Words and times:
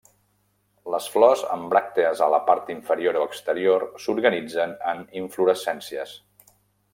Les 0.93 1.09
flors 1.15 1.43
amb 1.55 1.67
bràctees 1.73 2.23
a 2.27 2.29
la 2.35 2.39
part 2.47 2.71
inferior 2.75 3.19
o 3.19 3.27
exterior 3.29 3.85
s’organitzen 4.07 4.75
en 4.95 5.05
inflorescències. 5.23 6.17